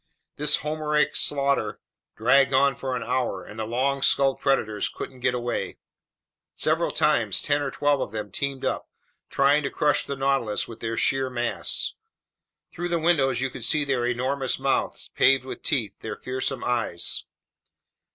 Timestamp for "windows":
12.97-13.41